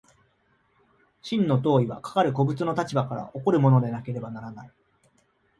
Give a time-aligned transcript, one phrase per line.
[1.21, 4.71] 真の当為はかかる個物の立場から起こるものでなければならない。